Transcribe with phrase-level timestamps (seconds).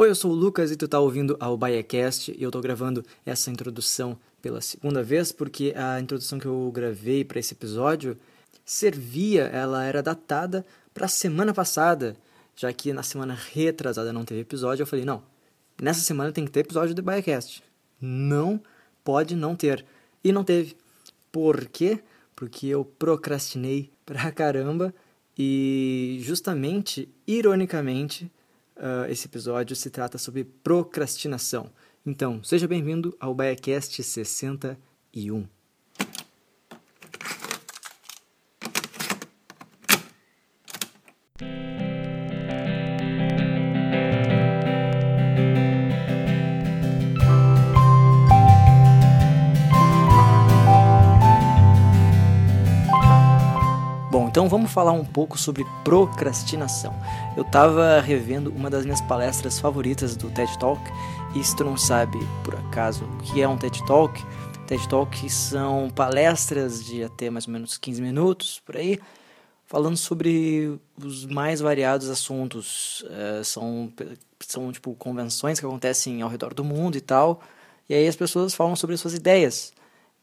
[0.00, 3.04] Oi, eu sou o Lucas e tu tá ouvindo ao BaiaCast e eu tô gravando
[3.26, 8.16] essa introdução pela segunda vez porque a introdução que eu gravei para esse episódio
[8.64, 12.16] servia, ela era datada para semana passada,
[12.56, 15.22] já que na semana retrasada não teve episódio, eu falei, não,
[15.78, 17.62] nessa semana tem que ter episódio do BaiaCast.
[18.00, 18.58] Não
[19.04, 19.84] pode não ter.
[20.24, 20.78] E não teve.
[21.30, 22.00] Por quê?
[22.34, 24.94] Porque eu procrastinei pra caramba
[25.38, 28.32] e justamente, ironicamente,
[28.80, 31.70] uh, esse episódio se trata sobre procrastinação.
[32.04, 35.46] Então, seja bem-vindo ao BaiaCast 61.
[54.40, 56.94] Então vamos falar um pouco sobre procrastinação.
[57.36, 60.80] Eu estava revendo uma das minhas palestras favoritas do TED Talk,
[61.36, 64.18] e se tu não sabe, por acaso, o que é um TED Talk,
[64.66, 68.98] TED Talk são palestras de até mais ou menos 15 minutos, por aí,
[69.66, 73.02] falando sobre os mais variados assuntos.
[73.02, 73.92] Uh, são,
[74.38, 77.42] são tipo convenções que acontecem ao redor do mundo e tal,
[77.90, 79.70] e aí as pessoas falam sobre suas ideias.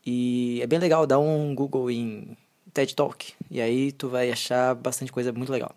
[0.04, 2.36] E é bem legal, dá um Google em
[2.78, 3.34] TED Talk.
[3.50, 5.76] E aí tu vai achar bastante coisa muito legal.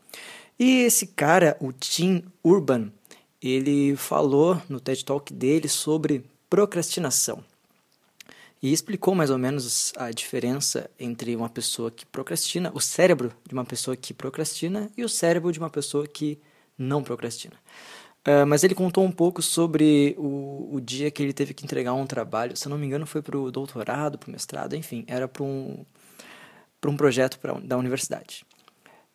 [0.58, 2.92] E esse cara, o Tim Urban,
[3.42, 7.42] ele falou no TED Talk dele sobre procrastinação.
[8.62, 13.54] E explicou mais ou menos a diferença entre uma pessoa que procrastina, o cérebro de
[13.54, 16.38] uma pessoa que procrastina e o cérebro de uma pessoa que
[16.76, 17.54] não procrastina.
[18.28, 21.94] Uh, mas ele contou um pouco sobre o, o dia que ele teve que entregar
[21.94, 22.54] um trabalho.
[22.54, 25.82] Se não me engano, foi para o doutorado, para o mestrado, enfim, era para um,
[26.80, 28.44] para um projeto pra, da universidade.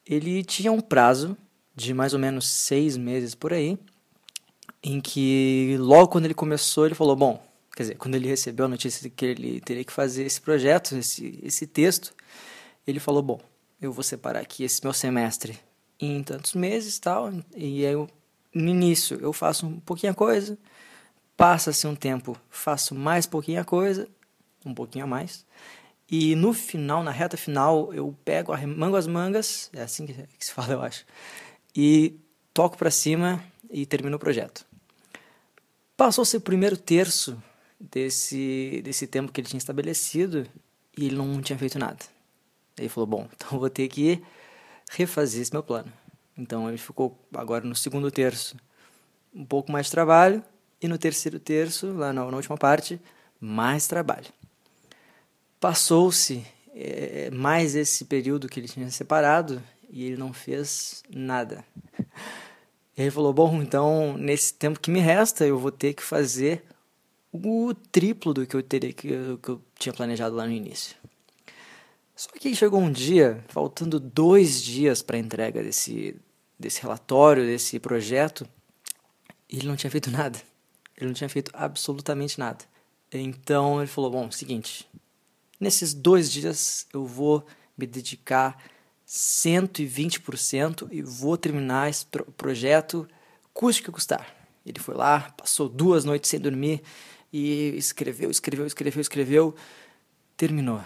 [0.05, 1.35] Ele tinha um prazo
[1.75, 3.77] de mais ou menos seis meses por aí,
[4.83, 7.43] em que logo quando ele começou, ele falou: Bom,
[7.75, 10.95] quer dizer, quando ele recebeu a notícia de que ele teria que fazer esse projeto,
[10.95, 12.13] esse, esse texto,
[12.85, 13.41] ele falou: Bom,
[13.81, 15.59] eu vou separar aqui esse meu semestre
[15.99, 18.09] em tantos meses tal, e aí eu,
[18.53, 20.57] no início eu faço um pouquinho a coisa,
[21.35, 24.07] passa-se um tempo, faço mais pouquinho a coisa,
[24.65, 25.45] um pouquinho a mais,
[26.09, 30.51] e no final, na reta final, eu pego, arremango as mangas, é assim que se
[30.53, 31.05] fala, eu acho,
[31.75, 32.19] e
[32.53, 34.65] toco para cima e termino o projeto.
[35.97, 37.41] Passou-se o primeiro terço
[37.79, 40.47] desse, desse tempo que ele tinha estabelecido
[40.97, 41.99] e ele não tinha feito nada.
[42.77, 44.21] Ele falou: Bom, então vou ter que
[44.91, 45.91] refazer esse meu plano.
[46.37, 48.57] Então ele ficou agora no segundo terço
[49.33, 50.43] um pouco mais de trabalho
[50.81, 52.99] e no terceiro terço, lá na, na última parte,
[53.39, 54.27] mais trabalho.
[55.59, 61.63] Passou-se é, mais esse período que ele tinha separado e ele não fez nada.
[62.97, 66.63] Ele falou: Bom, então nesse tempo que me resta, eu vou ter que fazer
[67.31, 69.09] o triplo do que eu teria que,
[69.41, 70.95] que eu tinha planejado lá no início.
[72.15, 76.15] Só que chegou um dia, faltando dois dias para a entrega desse,
[76.57, 78.47] desse relatório, desse projeto,
[79.49, 80.39] e ele não tinha feito nada.
[80.95, 82.63] Ele não tinha feito absolutamente nada.
[83.11, 84.87] Então ele falou: Bom, seguinte,
[85.59, 87.45] Nesses dois dias eu vou
[87.77, 88.57] me dedicar
[89.07, 92.05] 120% e vou terminar esse
[92.35, 93.07] projeto,
[93.53, 94.35] custe que custar.
[94.65, 96.81] Ele foi lá, passou duas noites sem dormir
[97.31, 99.55] e escreveu, escreveu, escreveu, escreveu,
[100.35, 100.83] terminou.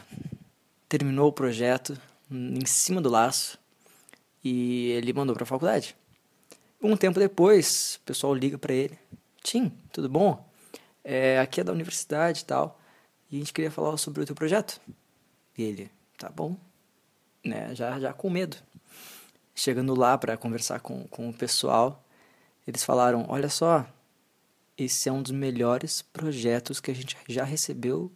[0.88, 2.00] Terminou o projeto
[2.30, 3.57] em cima do laço
[4.44, 5.96] e ele mandou para a faculdade.
[6.81, 8.97] Um tempo depois, o pessoal liga para ele:
[9.41, 10.47] Tim, tudo bom?
[11.03, 12.80] É, aqui é da universidade e tal
[13.31, 14.79] e a gente queria falar sobre o teu projeto.
[15.57, 16.57] E ele, tá bom,
[17.44, 18.57] né, já, já com medo.
[19.53, 22.03] Chegando lá para conversar com, com o pessoal,
[22.66, 23.85] eles falaram: olha só,
[24.78, 28.12] esse é um dos melhores projetos que a gente já recebeu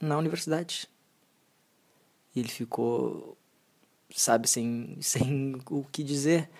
[0.00, 0.88] na universidade.
[2.34, 3.38] E ele ficou,
[4.14, 6.50] sabe, sem, sem o que dizer.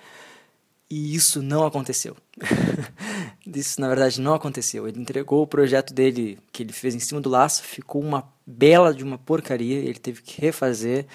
[0.89, 2.17] E isso não aconteceu.
[3.47, 4.89] isso, na verdade, não aconteceu.
[4.89, 8.95] Ele entregou o projeto dele, que ele fez em cima do laço, ficou uma bela
[8.95, 9.79] de uma porcaria.
[9.79, 11.07] Ele teve que refazer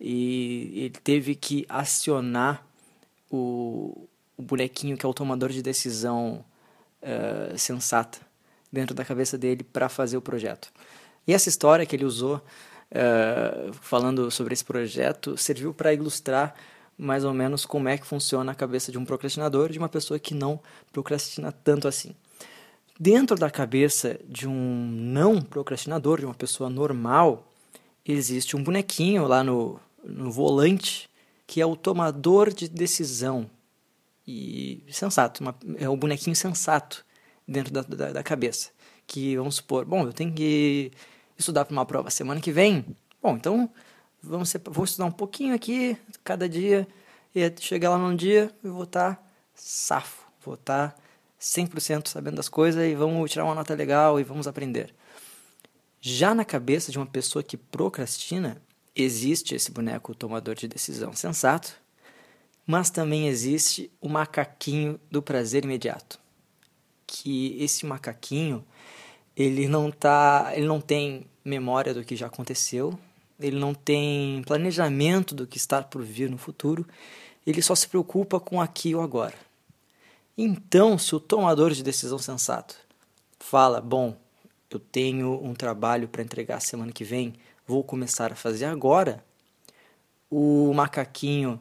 [0.00, 2.64] e ele teve que acionar
[3.30, 4.06] o,
[4.36, 6.44] o bonequinho que é o tomador de decisão
[7.02, 8.18] uh, sensata
[8.72, 10.72] dentro da cabeça dele para fazer o projeto.
[11.26, 16.54] E essa história que ele usou, uh, falando sobre esse projeto, serviu para ilustrar
[16.96, 20.18] mais ou menos como é que funciona a cabeça de um procrastinador de uma pessoa
[20.18, 20.60] que não
[20.92, 22.14] procrastina tanto assim.
[22.98, 27.50] Dentro da cabeça de um não procrastinador, de uma pessoa normal,
[28.04, 31.08] existe um bonequinho lá no, no volante
[31.46, 33.50] que é o tomador de decisão.
[34.26, 37.04] e sensato, uma, é o bonequinho sensato
[37.46, 38.70] dentro da, da, da, cabeça.
[39.06, 40.90] Que vamos supor, bom, eu tenho que
[41.36, 42.84] estudar para uma prova semana que vem.
[43.22, 43.70] Bom, então
[44.26, 46.86] vamos ser, vou estudar um pouquinho aqui cada dia
[47.34, 49.22] e chegar lá num dia eu vou estar tá
[49.54, 50.96] safo, vou estar tá
[51.40, 54.94] 100% sabendo das coisas e vamos tirar uma nota legal e vamos aprender.
[56.00, 58.60] Já na cabeça de uma pessoa que procrastina,
[58.94, 61.76] existe esse boneco tomador de decisão sensato,
[62.66, 66.18] mas também existe o macaquinho do prazer imediato.
[67.06, 68.64] Que esse macaquinho,
[69.36, 72.98] ele não tá, ele não tem memória do que já aconteceu,
[73.38, 76.86] ele não tem planejamento do que está por vir no futuro,
[77.46, 79.34] ele só se preocupa com aqui e o agora.
[80.36, 82.76] Então, se o tomador de decisão sensato
[83.38, 84.16] fala: Bom,
[84.70, 87.34] eu tenho um trabalho para entregar semana que vem,
[87.66, 89.24] vou começar a fazer agora,
[90.30, 91.60] o macaquinho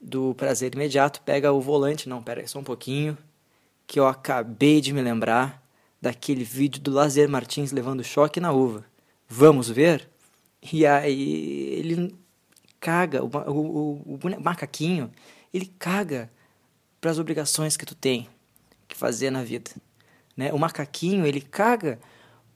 [0.00, 3.18] do prazer imediato pega o volante: Não, pera aí, só um pouquinho,
[3.86, 5.62] que eu acabei de me lembrar
[6.00, 8.84] daquele vídeo do Lazer Martins levando choque na uva.
[9.28, 10.11] Vamos ver?
[10.70, 12.14] E aí ele
[12.78, 15.10] caga, o, o, o, o macaquinho,
[15.52, 16.30] ele caga
[17.00, 18.28] para as obrigações que tu tem
[18.86, 19.70] que fazer na vida.
[20.36, 20.52] Né?
[20.52, 21.98] O macaquinho, ele caga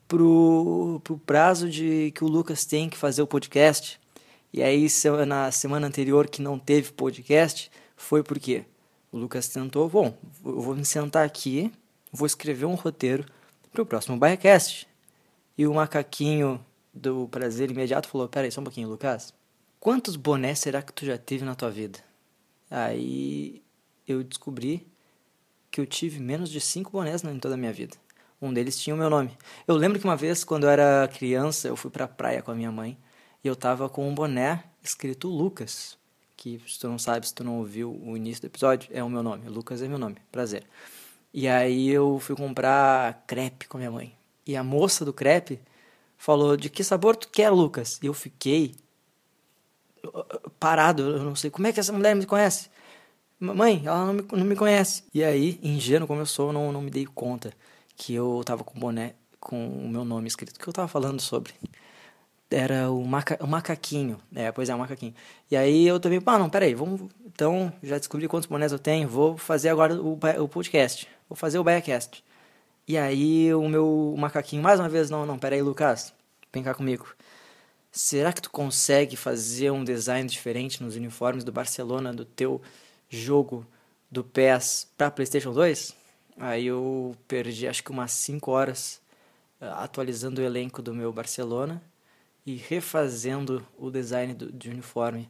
[0.07, 4.01] pro, pro prazo de que o Lucas tem que fazer o podcast.
[4.53, 4.87] E aí,
[5.27, 8.65] na semana anterior que não teve podcast, foi porque
[9.11, 11.73] o Lucas tentou, bom, eu vou me sentar aqui,
[12.13, 13.25] vou escrever um roteiro
[13.73, 14.87] para o próximo Biacast.
[15.59, 16.65] E o macaquinho
[16.97, 19.35] do Prazer Imediato falou, peraí, só um pouquinho, Lucas.
[19.79, 21.99] Quantos bonés será que tu já teve na tua vida?
[22.71, 23.63] Aí
[24.07, 24.87] eu descobri
[25.71, 27.97] que eu tive menos de cinco bonés em toda a minha vida.
[28.41, 29.31] Um deles tinha o meu nome.
[29.67, 32.55] Eu lembro que uma vez, quando eu era criança, eu fui pra praia com a
[32.55, 32.99] minha mãe
[33.45, 35.99] e eu tava com um boné escrito Lucas.
[36.37, 39.09] Que, se tu não sabe, se tu não ouviu o início do episódio, é o
[39.09, 39.49] meu nome.
[39.49, 40.17] Lucas é meu nome.
[40.31, 40.65] Prazer.
[41.33, 44.15] E aí eu fui comprar crepe com a minha mãe.
[44.47, 45.61] E a moça do crepe
[46.17, 47.99] falou: De que sabor tu quer, Lucas?
[48.03, 48.75] E eu fiquei
[50.59, 51.03] parado.
[51.03, 52.71] Eu não sei como é que essa mulher me conhece.
[53.39, 55.05] Mãe, ela não me, não me conhece.
[55.13, 57.53] E aí, ingênuo como eu sou, não, não me dei conta
[57.95, 60.57] que eu tava com boné com o meu nome escrito.
[60.57, 61.53] O que eu tava falando sobre?
[62.51, 64.19] Era o, maca, o macaquinho.
[64.35, 65.15] É, pois é, o macaquinho.
[65.51, 67.11] E aí eu também, ah, não, peraí, vamos.
[67.27, 71.07] Então, já descobri quantos bonés eu tenho, vou fazer agora o, o podcast.
[71.29, 72.25] Vou fazer o Biacast.
[72.87, 76.13] E aí o meu macaquinho, mais uma vez, não, não, peraí, Lucas,
[76.53, 77.07] vem cá comigo.
[77.91, 82.61] Será que tu consegue fazer um design diferente nos uniformes do Barcelona, do teu
[83.09, 83.67] jogo
[84.11, 85.95] do PES para PlayStation 2.
[86.39, 89.01] Aí eu perdi acho que umas 5 horas
[89.61, 91.83] uh, atualizando o elenco do meu Barcelona
[92.45, 95.29] e refazendo o design do, de uniforme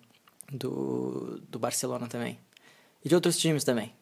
[0.52, 2.38] do, do Barcelona também.
[3.04, 3.92] E de outros times também.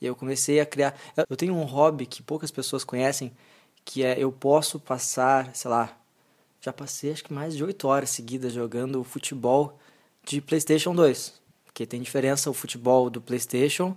[0.00, 0.98] E eu comecei a criar.
[1.28, 3.32] Eu tenho um hobby que poucas pessoas conhecem,
[3.84, 5.96] que é eu posso passar, sei lá,
[6.60, 9.78] já passei acho que mais de 8 horas seguidas jogando futebol
[10.24, 11.40] de PlayStation 2.
[11.64, 13.96] Porque tem diferença o futebol do PlayStation,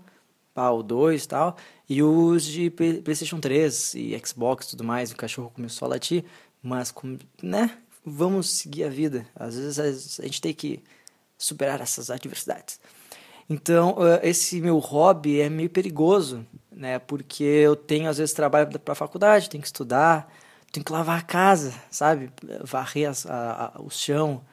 [0.56, 1.58] o 2 e tal,
[1.88, 5.12] e os de PlayStation 3 e Xbox e tudo mais.
[5.12, 6.26] O cachorro começou a latir,
[6.62, 6.94] mas,
[7.42, 9.26] né, vamos seguir a vida.
[9.36, 10.84] Às vezes a gente tem que
[11.38, 12.80] superar essas adversidades.
[13.50, 17.00] Então, esse meu hobby é meio perigoso, né?
[17.00, 20.32] Porque eu tenho, às vezes, trabalho para a faculdade, tenho que estudar,
[20.72, 22.32] tenho que lavar a casa, sabe?
[22.64, 24.44] Varrer a, a, o chão,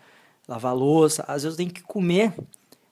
[0.49, 1.25] lavar a louça.
[1.29, 2.33] Às vezes eu tenho que comer.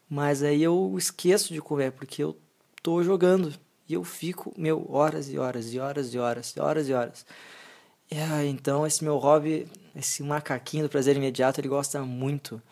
[0.09, 2.37] Mas aí eu esqueço de comer, porque eu
[2.83, 3.53] tô jogando.
[3.89, 7.27] E eu fico, meu, horas e horas e horas e horas e horas e horas.
[8.13, 12.63] Ah, então esse meu hobby, esse macaquinho do prazer imediato, ele gosta muito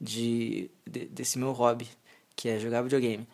[0.00, 1.88] de, de desse meu hobby,
[2.42, 3.24] que é jogar videogame.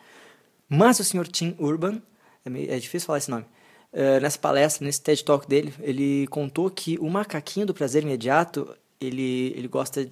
[0.69, 1.99] Mas o senhor Tim Urban,
[2.45, 3.43] é, meio, é difícil falar esse nome,
[3.91, 8.77] uh, nessa palestra, nesse TED Talk dele, ele contou que o macaquinho do prazer imediato,
[9.01, 10.07] ele, ele gosta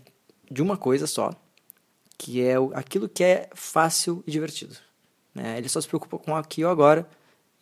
[0.49, 1.31] de uma coisa só,
[2.17, 4.75] que é aquilo que é fácil e divertido.
[5.35, 5.59] Né?
[5.59, 7.07] Ele só se preocupa com aqui ou agora,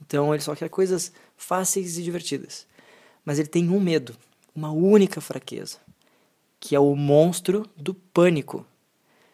[0.02, 2.66] então ele só quer coisas fáceis e divertidas.
[3.26, 4.16] Mas ele tem um medo,
[4.56, 5.80] uma única fraqueza,
[6.62, 8.66] que é o monstro do pânico.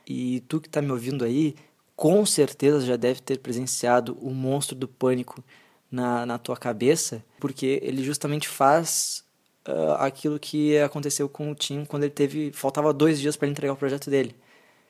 [0.07, 1.55] E tu que está me ouvindo aí,
[2.01, 5.43] com certeza já deve ter presenciado o monstro do pânico
[5.91, 9.23] na, na tua cabeça, porque ele justamente faz
[9.67, 12.51] uh, aquilo que aconteceu com o Tim quando ele teve.
[12.53, 14.35] faltava dois dias para entregar o projeto dele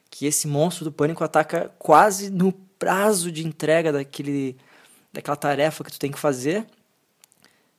[0.10, 4.56] que esse monstro do pânico ataca quase no prazo de entrega daquele,
[5.12, 6.66] daquela tarefa que tu tem que fazer.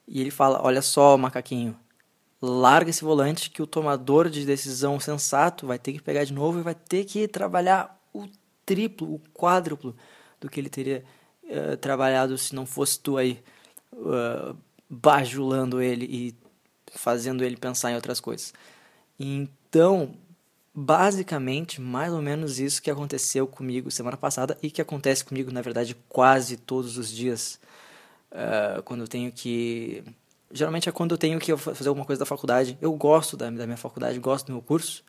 [0.06, 1.74] E ele fala: Olha só, macaquinho,
[2.38, 6.58] larga esse volante que o tomador de decisão sensato vai ter que pegar de novo
[6.58, 8.26] e vai ter que trabalhar o
[8.64, 9.94] triplo, o quádruplo
[10.40, 11.04] do que ele teria
[11.44, 13.42] uh, trabalhado se não fosse tu aí
[13.92, 14.56] uh,
[14.88, 16.34] bajulando ele e
[16.94, 18.52] fazendo ele pensar em outras coisas.
[19.18, 20.14] Então,
[20.74, 25.62] basicamente, mais ou menos isso que aconteceu comigo semana passada e que acontece comigo, na
[25.62, 27.60] verdade, quase todos os dias.
[28.30, 30.02] Uh, quando eu tenho que.
[30.50, 32.76] Geralmente é quando eu tenho que fazer alguma coisa da faculdade.
[32.80, 35.04] Eu gosto da, da minha faculdade, gosto do meu curso,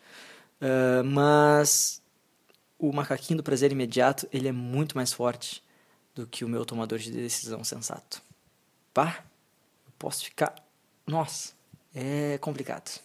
[0.62, 2.03] uh, mas
[2.84, 5.63] o macaquinho do prazer imediato ele é muito mais forte
[6.13, 8.22] do que o meu tomador de decisão sensato.
[8.94, 9.24] Pá,
[9.86, 10.54] eu posso ficar.
[11.08, 11.54] Nossa,
[11.96, 13.00] é complicado.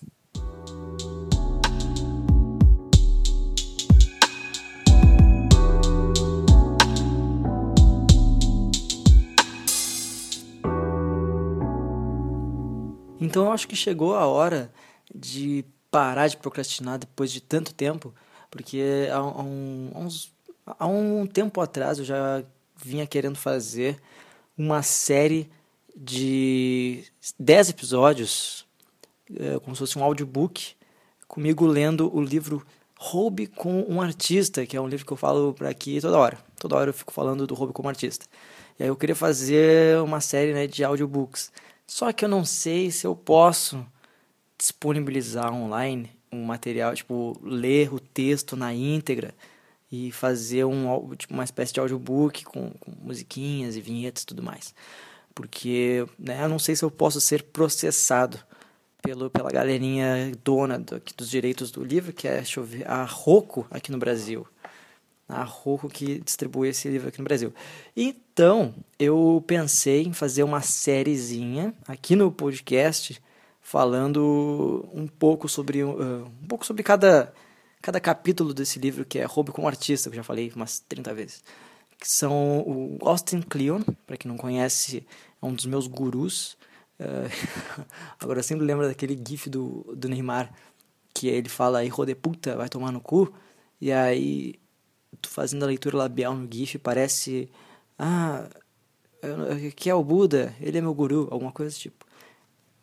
[13.20, 14.72] Então eu acho que chegou a hora
[15.14, 18.12] de parar de procrastinar depois de tanto tempo,
[18.50, 20.32] porque há, um, há, uns,
[20.66, 22.42] há um tempo atrás eu já
[22.76, 24.00] vinha querendo fazer
[24.56, 25.50] uma série
[25.96, 27.04] de
[27.38, 28.66] 10 episódios,
[29.34, 30.74] é, como se fosse um audiobook,
[31.26, 32.64] comigo lendo o livro
[32.98, 36.38] Roube com um Artista, que é um livro que eu falo por aqui toda hora.
[36.58, 38.26] Toda hora eu fico falando do Roube como Artista.
[38.78, 41.52] E aí eu queria fazer uma série né, de audiobooks.
[41.86, 43.86] Só que eu não sei se eu posso
[44.58, 49.34] disponibilizar online um material, tipo, ler o texto na íntegra
[49.90, 54.42] e fazer um, tipo, uma espécie de audiobook com, com musiquinhas e vinhetas e tudo
[54.42, 54.74] mais.
[55.34, 58.38] Porque né, eu não sei se eu posso ser processado
[59.02, 63.90] pelo, pela galerinha dona do, dos direitos do livro, que é ver, a Rocco aqui
[63.90, 64.46] no Brasil.
[65.28, 67.52] A Rocco que distribui esse livro aqui no Brasil.
[67.96, 73.20] Então, eu pensei em fazer uma sériezinha aqui no podcast
[73.68, 77.34] falando um pouco sobre uh, um pouco sobre cada
[77.82, 81.12] cada capítulo desse livro que é Roube como Artista, que eu já falei umas 30
[81.12, 81.44] vezes.
[82.00, 85.06] Que são o Austin Kleon, para quem não conhece,
[85.42, 86.56] é um dos meus gurus.
[86.98, 87.84] Uh,
[88.18, 90.50] agora eu sempre lembro daquele gif do, do Neymar,
[91.12, 93.32] que ele fala, aí de puta, vai tomar no cu.
[93.80, 94.54] E aí,
[95.20, 97.50] tu fazendo a leitura labial no gif, parece,
[97.98, 98.48] ah,
[99.76, 102.07] que é o Buda, ele é meu guru, alguma coisa tipo.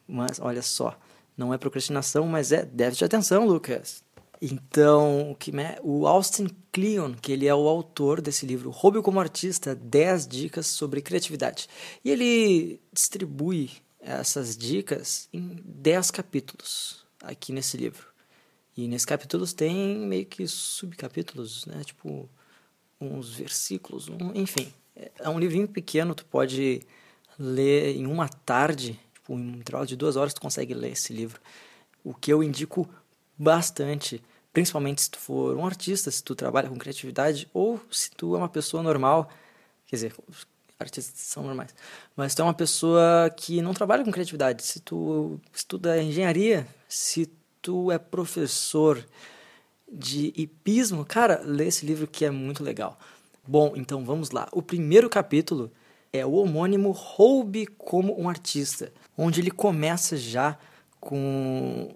[0.08, 0.98] Mas, olha só,
[1.38, 4.04] não é procrastinação, mas é déficit de atenção, Lucas.
[4.42, 9.20] Então, o, que, o Austin Kleon, que ele é o autor desse livro, Roube como
[9.20, 11.68] Artista, 10 dicas sobre criatividade.
[12.04, 18.08] E ele distribui essas dicas em 10 capítulos aqui nesse livro.
[18.78, 21.82] E nesses capítulos tem meio que subcapítulos, né?
[21.84, 22.30] Tipo,
[23.00, 24.72] uns versículos, um, enfim.
[25.20, 26.82] É um livrinho pequeno, tu pode
[27.40, 31.12] ler em uma tarde, tipo, em um intervalo de duas horas tu consegue ler esse
[31.12, 31.42] livro.
[32.04, 32.88] O que eu indico
[33.38, 34.22] bastante,
[34.54, 38.38] principalmente se tu for um artista, se tu trabalha com criatividade ou se tu é
[38.38, 39.30] uma pessoa normal,
[39.88, 40.14] quer dizer,
[40.80, 41.74] artistas são normais,
[42.16, 47.32] mas tu é uma pessoa que não trabalha com criatividade, se tu estuda engenharia, se
[47.62, 49.04] tu é professor
[49.92, 53.00] de hipismo, cara, lê esse livro que é muito legal.
[53.48, 54.48] Bom, então vamos lá.
[54.52, 55.72] O primeiro capítulo
[56.12, 60.58] é o homônimo Roube como um artista, onde ele começa já
[61.00, 61.96] com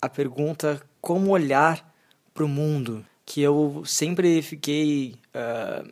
[0.00, 1.92] a pergunta como olhar
[2.32, 5.90] para o mundo, que eu sempre fiquei uh,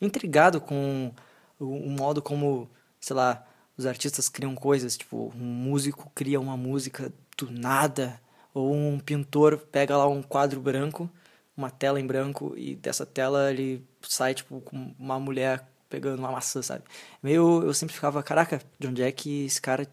[0.00, 1.12] intrigado com
[1.58, 2.68] o, modo como,
[3.00, 8.20] sei lá, os artistas criam coisas, tipo, um músico cria uma música do nada,
[8.52, 11.10] ou um pintor pega lá um quadro branco,
[11.56, 16.32] uma tela em branco, e dessa tela ele sai, tipo, com uma mulher pegando uma
[16.32, 16.84] maçã, sabe?
[17.22, 19.86] Meio, eu sempre ficava, caraca, de onde é que esse cara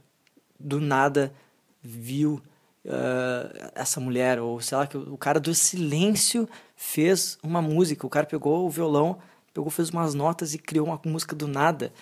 [0.60, 1.34] do nada
[1.82, 2.42] viu
[2.86, 8.06] uh, essa mulher, ou sei lá, que o cara do silêncio fez uma música.
[8.06, 9.20] O cara pegou o violão,
[9.54, 11.94] pegou, fez umas notas e criou uma música do nada.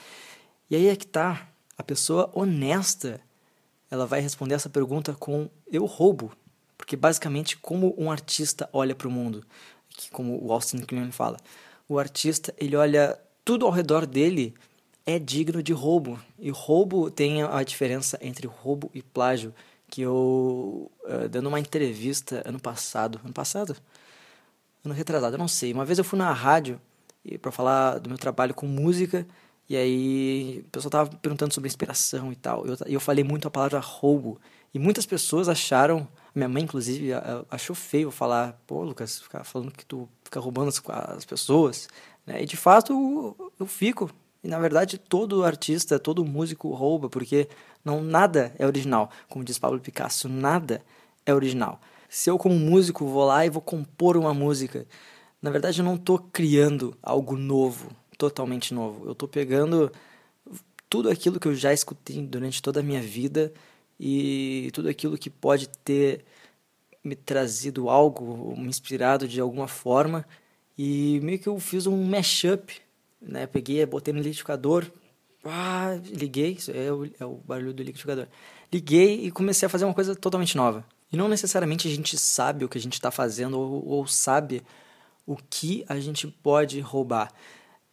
[0.70, 1.48] E aí é que tá.
[1.78, 3.22] A pessoa honesta,
[3.90, 6.32] ela vai responder essa pergunta com eu roubo.
[6.78, 9.44] Porque basicamente, como um artista olha para o mundo,
[9.90, 11.38] que como o Austin Kleon fala,
[11.88, 14.54] o artista ele olha tudo ao redor dele
[15.08, 16.20] é digno de roubo.
[16.38, 19.56] E roubo tem a diferença entre roubo e plágio
[19.90, 23.76] que eu, uh, dando uma entrevista ano passado, ano passado?
[24.84, 25.72] Ano retrasado, eu não sei.
[25.72, 26.80] Uma vez eu fui na rádio
[27.42, 29.26] para falar do meu trabalho com música,
[29.70, 32.66] e aí o pessoal tava perguntando sobre inspiração e tal.
[32.68, 34.40] E eu, eu falei muito a palavra roubo.
[34.74, 37.12] E muitas pessoas acharam, minha mãe inclusive
[37.50, 40.82] achou feio falar, pô, Lucas, ficar falando que tu fica roubando as,
[41.16, 41.88] as pessoas.
[42.26, 42.44] Né?
[42.44, 44.12] E de fato eu, eu fico.
[44.48, 47.50] E na verdade todo artista, todo músico rouba, porque
[47.84, 49.12] não, nada é original.
[49.28, 50.82] Como diz Pablo Picasso, nada
[51.26, 51.82] é original.
[52.08, 54.88] Se eu, como músico, vou lá e vou compor uma música,
[55.42, 57.92] na verdade eu não estou criando algo novo.
[58.18, 59.06] totalmente novo.
[59.06, 59.92] Eu estou pegando
[60.90, 63.52] tudo aquilo que eu já escutei durante toda a minha vida
[64.00, 66.24] e tudo aquilo que pode ter
[67.04, 70.26] me trazido algo, me inspirado de alguma forma
[70.78, 72.87] e meio que eu fiz um mashup,
[73.28, 73.46] né?
[73.48, 74.86] Peguei, botei no liquidificador,
[75.46, 78.28] ah, liguei, isso é o, é o barulho do liquidificador.
[78.72, 80.86] Liguei e comecei a fazer uma coisa totalmente nova.
[81.12, 84.62] E não necessariamente a gente sabe o que a gente está fazendo ou, ou sabe
[85.26, 87.32] o que a gente pode roubar.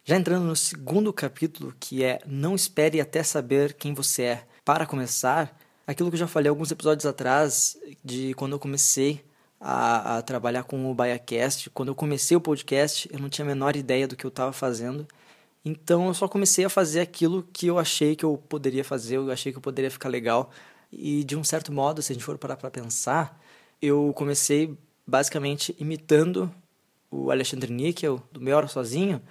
[0.03, 4.47] Já entrando no segundo capítulo, que é Não espere até saber quem você é.
[4.63, 9.23] Para começar, aquilo que eu já falei alguns episódios atrás, de quando eu comecei
[9.59, 13.47] a, a trabalhar com o BaiaCast, quando eu comecei o podcast, eu não tinha a
[13.47, 15.07] menor ideia do que eu estava fazendo.
[15.65, 19.31] Então eu só comecei a fazer aquilo que eu achei que eu poderia fazer, eu
[19.31, 20.51] achei que eu poderia ficar legal.
[20.91, 23.41] E de um certo modo, se a gente for parar para pensar,
[23.81, 26.51] eu comecei basicamente imitando
[27.09, 29.21] o Alexandre Níquel, do Meia Hora Sozinho,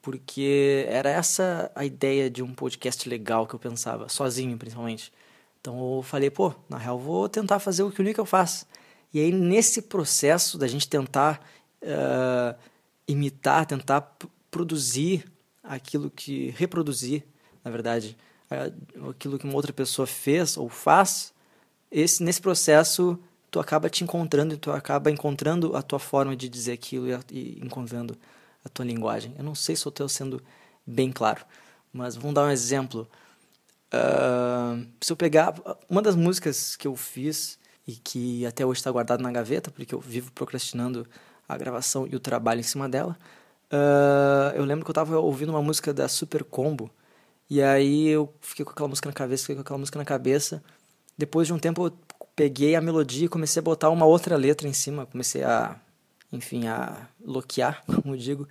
[0.00, 5.12] porque era essa a ideia de um podcast legal que eu pensava, sozinho principalmente.
[5.60, 8.66] Então eu falei, pô, na real vou tentar fazer o que o Nickel faz.
[9.12, 11.40] E aí nesse processo da gente tentar
[11.82, 12.54] uh,
[13.08, 14.16] imitar, tentar
[14.50, 15.24] produzir
[15.64, 17.24] aquilo que reproduzir,
[17.64, 18.16] na verdade,
[18.50, 21.32] uh, aquilo que uma outra pessoa fez ou faz,
[21.90, 23.18] esse nesse processo
[23.50, 27.16] tu acaba te encontrando e tu acaba encontrando a tua forma de dizer aquilo e,
[27.30, 28.16] e encontrando
[28.64, 29.32] a tua linguagem.
[29.38, 30.42] Eu não sei se eu estou sendo
[30.84, 31.44] bem claro,
[31.92, 33.08] mas vamos dar um exemplo.
[33.92, 35.54] Uh, se eu pegar
[35.88, 37.56] uma das músicas que eu fiz
[37.86, 41.06] e que até hoje está guardada na gaveta, porque eu vivo procrastinando
[41.48, 43.16] a gravação e o trabalho em cima dela,
[43.72, 46.90] uh, eu lembro que eu estava ouvindo uma música da Super Combo
[47.48, 50.62] e aí eu fiquei com aquela música na cabeça, fiquei com aquela música na cabeça.
[51.16, 51.92] Depois de um tempo eu
[52.34, 55.76] peguei a melodia e comecei a botar uma outra letra em cima, comecei a
[56.32, 58.48] enfim, a loquear, como digo.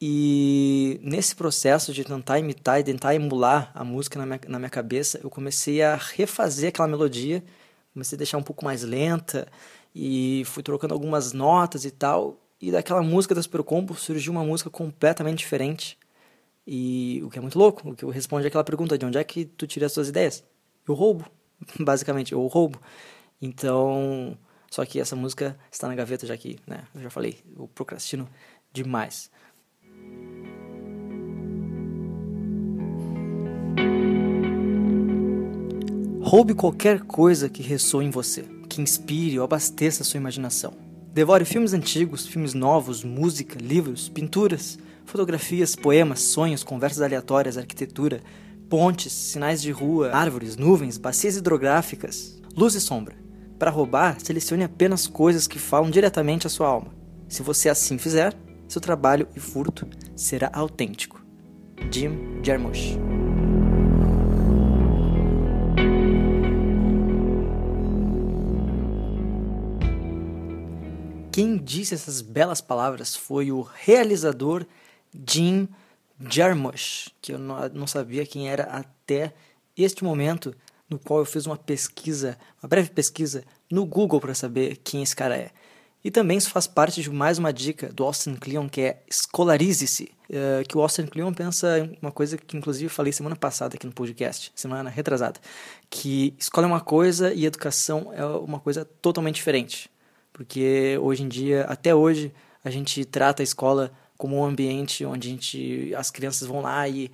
[0.00, 4.70] E nesse processo de tentar imitar e tentar emular a música na minha, na minha
[4.70, 7.42] cabeça, eu comecei a refazer aquela melodia,
[7.92, 9.46] comecei a deixar um pouco mais lenta
[9.94, 12.36] e fui trocando algumas notas e tal.
[12.62, 15.98] E daquela música da Super Combo surgiu uma música completamente diferente.
[16.64, 19.18] E o que é muito louco, o que eu respondo é aquela pergunta de onde
[19.18, 20.44] é que tu tira as suas ideias?
[20.86, 21.26] Eu roubo,
[21.80, 22.80] basicamente, eu roubo.
[23.40, 24.38] Então,
[24.70, 28.28] só que essa música está na gaveta, já que, né, eu já falei, eu procrastino
[28.72, 29.28] demais.
[36.20, 40.81] Roube qualquer coisa que ressoe em você, que inspire ou abasteça a sua imaginação.
[41.12, 48.22] Devore filmes antigos, filmes novos, música, livros, pinturas, fotografias, poemas, sonhos, conversas aleatórias, arquitetura,
[48.70, 53.14] pontes, sinais de rua, árvores, nuvens, bacias hidrográficas, luz e sombra.
[53.58, 56.94] Para roubar, selecione apenas coisas que falam diretamente à sua alma.
[57.28, 58.34] Se você assim fizer,
[58.66, 61.22] seu trabalho e furto será autêntico.
[61.90, 62.96] Jim Jarmusch
[71.62, 74.66] disse essas belas palavras foi o realizador
[75.26, 75.68] Jim
[76.20, 79.32] Jarmusch, que eu não sabia quem era até
[79.76, 80.54] este momento,
[80.88, 85.16] no qual eu fiz uma pesquisa, uma breve pesquisa no Google para saber quem esse
[85.16, 85.50] cara é.
[86.04, 90.10] E também isso faz parte de mais uma dica do Austin Kleon, que é escolarize-se.
[90.28, 93.86] Uh, que o Austin Kleon pensa em uma coisa que inclusive falei semana passada aqui
[93.86, 95.38] no podcast, semana retrasada,
[95.90, 99.90] que escola é uma coisa e educação é uma coisa totalmente diferente.
[100.32, 102.32] Porque hoje em dia, até hoje,
[102.64, 106.88] a gente trata a escola como um ambiente onde a gente, as crianças vão lá
[106.88, 107.10] e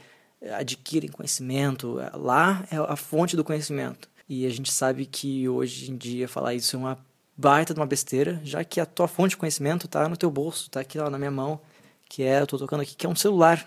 [0.56, 1.98] adquirem conhecimento.
[2.14, 4.08] Lá é a fonte do conhecimento.
[4.28, 6.98] E a gente sabe que hoje em dia falar isso é uma
[7.36, 10.64] baita de uma besteira, já que a tua fonte de conhecimento está no teu bolso,
[10.66, 11.60] está aqui na minha mão,
[12.08, 13.66] que é, eu tô tocando aqui, que é um celular.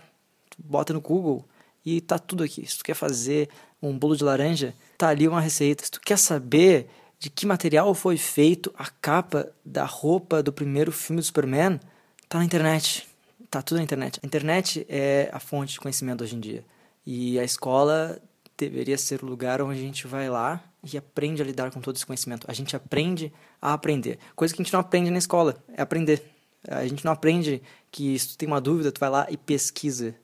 [0.49, 1.45] Tu bota no Google
[1.85, 2.65] e tá tudo aqui.
[2.69, 3.49] Se tu quer fazer
[3.81, 5.83] um bolo de laranja, tá ali uma receita.
[5.83, 6.87] Se tu quer saber
[7.21, 11.79] de que material foi feito a capa da roupa do primeiro filme do Superman,
[12.27, 13.07] tá na internet
[13.51, 14.19] tá tudo na internet.
[14.23, 16.63] A internet é a fonte de conhecimento hoje em dia.
[17.05, 18.17] E a escola
[18.57, 21.97] deveria ser o lugar onde a gente vai lá e aprende a lidar com todo
[21.97, 22.49] esse conhecimento.
[22.49, 23.31] A gente aprende
[23.61, 24.17] a aprender.
[24.35, 26.23] Coisa que a gente não aprende na escola, é aprender.
[26.65, 30.15] A gente não aprende que se tu tem uma dúvida, tu vai lá e pesquisa,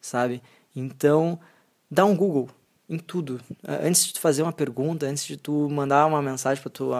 [0.00, 0.42] sabe?
[0.74, 1.38] Então,
[1.90, 2.48] dá um Google
[2.90, 3.40] em tudo.
[3.66, 6.90] Antes de tu fazer uma pergunta, antes de tu mandar uma mensagem para tu,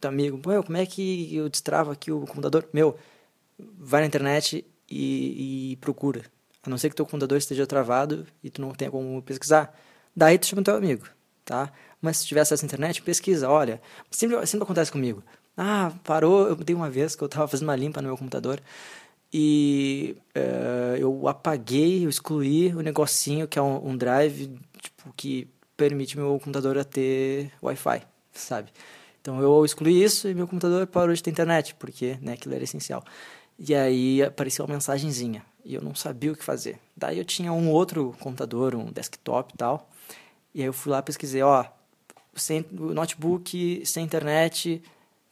[0.00, 2.68] teu amigo, meu, como é que eu destravo aqui o computador?
[2.72, 2.96] Meu,
[3.58, 6.22] vai na internet e, e, procura.
[6.62, 9.76] A não ser que teu computador esteja travado e tu não tenha como pesquisar.
[10.14, 11.06] Daí tu chama teu amigo,
[11.44, 11.72] tá?
[12.00, 13.82] Mas se tiver acesso à internet, pesquisa, olha.
[14.10, 15.22] Sempre, sempre acontece comigo.
[15.56, 18.60] Ah, parou, eu dei uma vez que eu estava fazendo uma limpa no meu computador
[19.32, 25.48] e uh, eu apaguei, eu excluí o negocinho que é um, um drive tipo, que
[25.76, 28.70] permite meu computador a ter Wi-Fi, sabe?
[29.20, 32.64] Então eu excluí isso e meu computador parou de ter internet, porque né, aquilo era
[32.64, 33.02] essencial.
[33.58, 36.78] E aí apareceu uma mensagenzinha e eu não sabia o que fazer.
[36.96, 39.88] Daí eu tinha um outro computador, um desktop e tal.
[40.54, 41.64] E aí eu fui lá pesquisei, ó,
[42.34, 44.82] sem notebook, sem internet,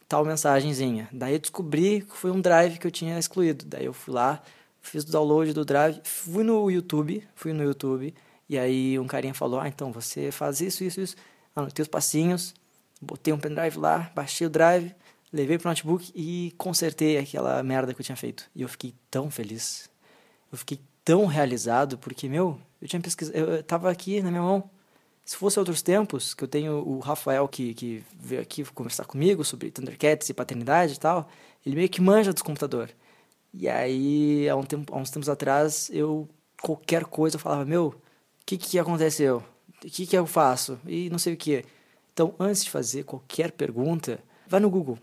[0.07, 1.07] tal mensagenzinha.
[1.11, 3.65] Daí eu descobri que foi um drive que eu tinha excluído.
[3.65, 4.41] Daí eu fui lá,
[4.81, 8.13] fiz o download do drive, fui no YouTube, fui no YouTube,
[8.53, 11.15] e aí um carinha falou: "Ah, então você faz isso, isso, isso".
[11.55, 12.53] Anotei os passinhos,
[13.01, 14.93] botei um pendrive lá, baixei o drive,
[15.31, 18.49] levei pro notebook e consertei aquela merda que eu tinha feito.
[18.55, 19.89] E eu fiquei tão feliz.
[20.51, 24.43] Eu fiquei tão realizado porque, meu, eu tinha pesquisado, eu, eu tava aqui na minha
[24.43, 24.69] mão.
[25.25, 29.43] Se fosse outros tempos, que eu tenho o Rafael que, que veio aqui conversar comigo
[29.45, 31.29] sobre Thundercats e paternidade e tal,
[31.65, 32.89] ele meio que manja dos computador.
[33.53, 36.27] E aí, há, um tempo, há uns tempos atrás, eu,
[36.61, 37.95] qualquer coisa, eu falava, meu,
[38.45, 39.43] que que aconteceu?
[39.83, 40.79] O que que eu faço?
[40.85, 41.65] E não sei o que.
[42.13, 44.99] Então, antes de fazer qualquer pergunta, vai no Google,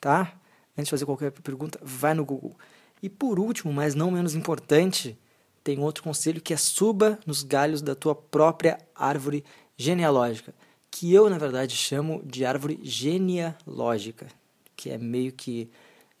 [0.00, 0.32] tá?
[0.76, 2.56] Antes de fazer qualquer pergunta, vai no Google.
[3.02, 5.18] E por último, mas não menos importante,
[5.62, 9.44] tem outro conselho que é suba nos galhos da tua própria árvore
[9.76, 10.54] genealógica,
[10.90, 14.26] que eu, na verdade, chamo de árvore genealógica,
[14.74, 15.70] que é meio que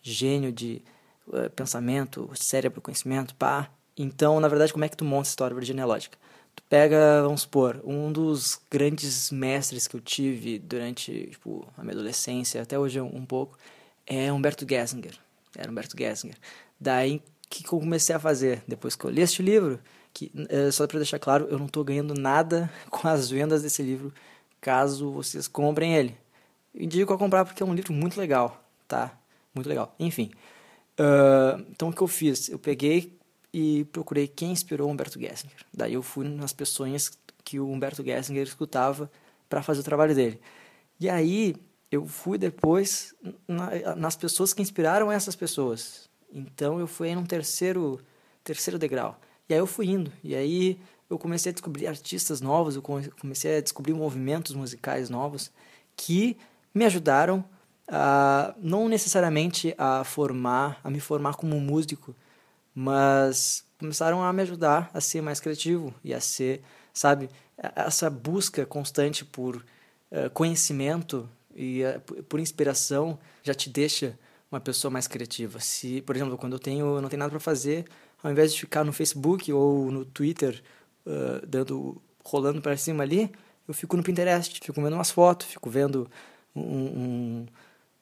[0.02, 0.82] gênio de
[1.28, 3.70] uh, pensamento, cérebro, conhecimento, pá.
[3.96, 6.18] Então, na verdade, como é que tu monta essa árvore genealógica?
[6.56, 11.94] Tu pega, vamos supor, um dos grandes mestres que eu tive durante tipo, a minha
[11.94, 13.56] adolescência, até hoje um pouco,
[14.06, 15.16] é Humberto Gessinger.
[15.56, 16.36] Era Humberto Gessinger.
[16.80, 18.62] Daí, que eu comecei a fazer?
[18.66, 19.80] Depois que eu li este livro,
[20.12, 23.82] que, eh, só para deixar claro, eu não estou ganhando nada com as vendas desse
[23.82, 24.12] livro,
[24.60, 26.16] caso vocês comprem ele.
[26.74, 29.16] Indico a comprar porque é um livro muito legal, tá?
[29.54, 29.94] Muito legal.
[29.98, 30.30] Enfim,
[30.98, 32.48] uh, então o que eu fiz?
[32.48, 33.15] Eu peguei,
[33.58, 35.56] e procurei quem inspirou Humberto Gessinger.
[35.72, 39.10] Daí eu fui nas pessoas que o Humberto Gessinger escutava
[39.48, 40.38] para fazer o trabalho dele.
[41.00, 41.56] E aí
[41.90, 43.14] eu fui depois
[43.48, 46.06] na, nas pessoas que inspiraram essas pessoas.
[46.30, 47.98] Então eu fui em um terceiro
[48.44, 49.18] terceiro degrau.
[49.48, 50.12] E aí eu fui indo.
[50.22, 55.50] E aí eu comecei a descobrir artistas novos, eu comecei a descobrir movimentos musicais novos
[55.96, 56.36] que
[56.74, 57.42] me ajudaram
[57.88, 62.14] a não necessariamente a formar, a me formar como músico,
[62.78, 66.62] mas começaram a me ajudar a ser mais criativo e a ser,
[66.92, 67.30] sabe,
[67.74, 74.18] essa busca constante por uh, conhecimento e uh, por inspiração já te deixa
[74.52, 75.58] uma pessoa mais criativa.
[75.58, 77.86] Se, por exemplo, quando eu tenho não tenho nada para fazer,
[78.22, 80.62] ao invés de ficar no Facebook ou no Twitter
[81.06, 83.32] uh, dando rolando para cima ali,
[83.66, 86.10] eu fico no Pinterest, fico vendo umas fotos, fico vendo
[86.54, 87.46] um, um,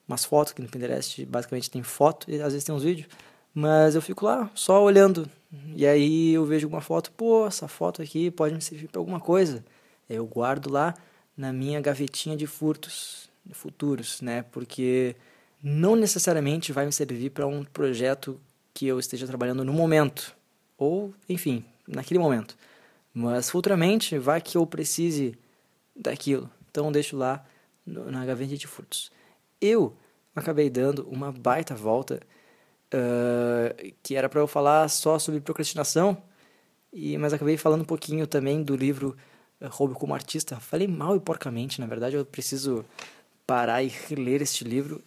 [0.09, 3.07] umas fotos que no Pinterest basicamente tem foto e às vezes tem uns vídeos
[3.55, 5.31] mas eu fico lá só olhando.
[5.77, 9.21] E aí eu vejo uma foto, pô, essa foto aqui pode me servir para alguma
[9.21, 9.65] coisa.
[10.11, 10.95] Eu guardo lá
[11.37, 14.43] na minha gavetinha de furtos futuros, né?
[14.51, 15.15] Porque
[15.63, 18.41] não necessariamente vai me servir para um projeto
[18.73, 20.35] que eu esteja trabalhando no momento,
[20.77, 22.57] ou, enfim, naquele momento.
[23.13, 25.39] Mas futuramente vai que eu precise
[25.95, 26.51] daquilo.
[26.71, 27.45] Então deixo lá
[27.87, 29.13] na gavetinha de furtos.
[29.61, 29.97] Eu
[30.35, 32.21] acabei dando uma baita volta
[32.95, 36.17] uh, que era para eu falar só sobre procrastinação,
[36.93, 39.17] e, mas acabei falando um pouquinho também do livro
[39.61, 40.61] uh, Roube como Artista.
[40.61, 42.85] Falei mal e porcamente, na verdade eu preciso
[43.47, 45.03] parar e reler este livro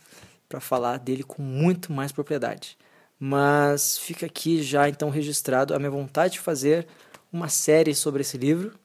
[0.49, 2.77] para falar dele com muito mais propriedade.
[3.19, 6.87] Mas fica aqui já então registrado a minha vontade de fazer
[7.31, 8.77] uma série sobre esse livro.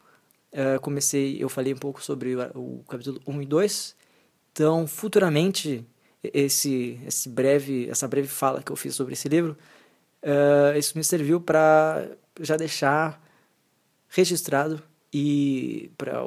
[0.52, 3.96] Uh, comecei, eu falei um pouco sobre o, o capítulo 1 e 2.
[4.52, 5.86] Então, futuramente
[6.22, 9.56] esse, esse breve, essa breve fala que eu fiz sobre esse livro,
[10.22, 12.08] uh, isso me serviu para
[12.40, 13.20] já deixar
[14.08, 14.82] registrado
[15.12, 16.22] e para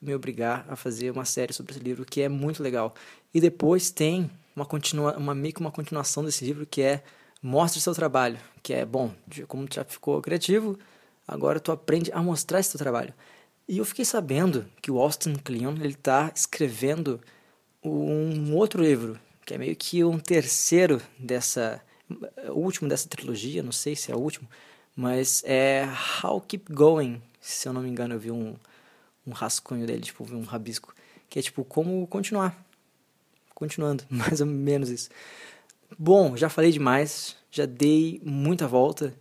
[0.00, 2.94] me obrigar a fazer uma série sobre esse livro que é muito legal.
[3.32, 7.02] E depois tem uma continua, uma meio que uma continuação desse livro que é
[7.42, 9.14] mostre seu trabalho, que é bom,
[9.46, 10.78] como tu já ficou criativo,
[11.28, 13.14] agora tu aprende a mostrar esse teu trabalho.
[13.68, 17.20] E eu fiquei sabendo que o Austin Kleon ele está escrevendo
[17.82, 21.80] um outro livro que é meio que um terceiro dessa,
[22.48, 24.48] o último dessa trilogia, não sei se é o último,
[24.94, 25.88] mas é
[26.22, 28.56] How Keep Going, se eu não me engano, eu vi um,
[29.24, 30.92] um rascunho dele, tipo, um rabisco,
[31.30, 32.60] que é tipo, como continuar,
[33.54, 35.10] continuando, mais ou menos isso.
[35.96, 39.14] Bom, já falei demais, já dei muita volta,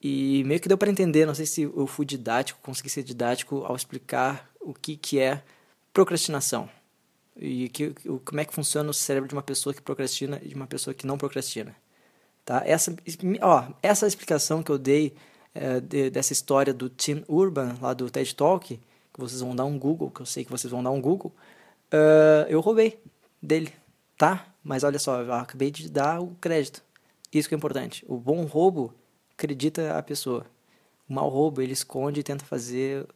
[0.00, 3.64] e meio que deu para entender, não sei se eu fui didático, consegui ser didático
[3.64, 5.42] ao explicar o que, que é
[5.92, 6.70] procrastinação
[7.36, 10.54] e que, como é que funciona o cérebro de uma pessoa que procrastina e de
[10.54, 11.74] uma pessoa que não procrastina.
[12.44, 12.62] Tá?
[12.64, 12.94] Essa,
[13.40, 15.14] ó, essa explicação que eu dei
[15.54, 18.76] é, de, dessa história do Tim Urban, lá do TED Talk,
[19.12, 21.32] que vocês vão dar um Google, que eu sei que vocês vão dar um Google,
[21.92, 23.00] uh, eu roubei
[23.42, 23.72] dele,
[24.16, 24.46] tá?
[24.62, 26.82] Mas olha só, eu acabei de dar o crédito.
[27.32, 28.04] Isso que é importante.
[28.08, 28.94] O bom roubo
[29.32, 30.46] acredita a pessoa.
[31.08, 33.06] O mau roubo, ele esconde e tenta fazer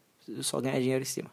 [0.41, 1.31] só ganhar dinheiro em cima.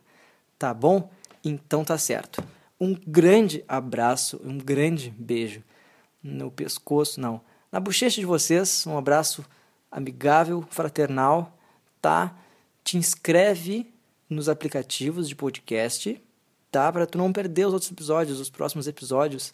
[0.59, 1.09] Tá bom?
[1.43, 2.43] Então tá certo.
[2.81, 5.63] Um grande abraço, um grande beijo
[6.23, 7.39] no pescoço, não,
[7.71, 8.87] na bochecha de vocês.
[8.87, 9.45] Um abraço
[9.91, 11.55] amigável, fraternal,
[12.01, 12.35] tá?
[12.83, 13.93] Te inscreve
[14.27, 16.19] nos aplicativos de podcast,
[16.71, 16.91] tá?
[16.91, 19.53] Para tu não perder os outros episódios, os próximos episódios.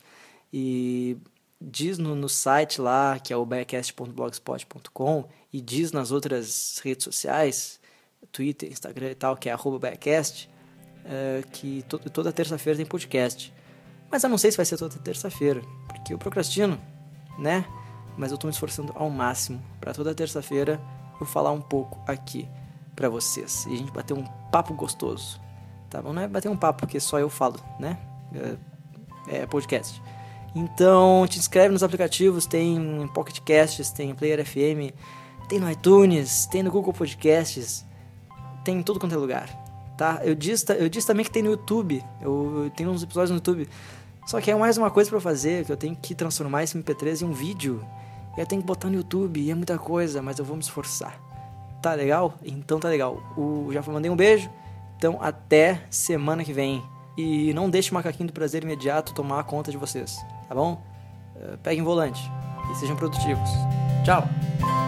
[0.53, 1.17] E
[1.59, 7.77] diz no, no site lá, que é o backcast.blogspot.com, e diz nas outras redes sociais,
[8.31, 10.49] Twitter, Instagram e tal, que é arroba backcast,
[11.05, 13.53] uh, que to toda terça-feira tem podcast.
[14.10, 16.79] Mas eu não sei se vai ser toda terça-feira, porque eu procrastino,
[17.38, 17.65] né?
[18.17, 20.79] Mas eu estou me esforçando ao máximo para toda terça-feira
[21.19, 22.47] eu falar um pouco aqui
[22.95, 25.39] para vocês e a gente bater um papo gostoso,
[25.89, 26.13] tá bom?
[26.13, 27.97] Não é bater um papo porque só eu falo, né?
[29.27, 30.01] É, é podcast.
[30.55, 34.95] Então, te inscreve nos aplicativos, tem Pocket Casts, tem Player FM,
[35.47, 37.86] tem no iTunes, tem no Google Podcasts,
[38.63, 39.47] tem em todo quanto é lugar,
[39.97, 40.21] tá?
[40.23, 43.38] Eu disse, eu disse também que tem no YouTube, eu, eu tenho uns episódios no
[43.38, 43.67] YouTube,
[44.25, 47.21] só que é mais uma coisa para fazer, que eu tenho que transformar esse MP3
[47.21, 47.83] em um vídeo,
[48.38, 50.62] e eu tenho que botar no YouTube, e é muita coisa, mas eu vou me
[50.62, 51.19] esforçar.
[51.81, 52.33] Tá legal?
[52.43, 53.21] Então tá legal.
[53.38, 54.49] O, já mandei um beijo,
[54.97, 56.83] então até semana que vem.
[57.17, 60.83] E não deixe o macaquinho do prazer imediato tomar conta de vocês, tá bom?
[61.36, 62.21] Uh, peguem volante
[62.71, 63.49] e sejam produtivos.
[64.03, 64.87] Tchau!